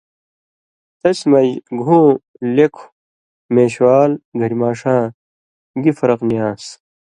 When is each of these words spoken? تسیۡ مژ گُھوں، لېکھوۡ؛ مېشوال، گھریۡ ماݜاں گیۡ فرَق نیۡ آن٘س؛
تسیۡ 0.99 1.27
مژ 1.33 1.47
گُھوں، 1.81 2.07
لېکھوۡ؛ 2.55 2.91
مېشوال، 3.53 4.11
گھریۡ 4.39 4.59
ماݜاں 4.61 5.03
گیۡ 5.81 5.95
فرَق 5.99 6.19
نیۡ 6.29 6.43
آن٘س؛ 6.47 6.65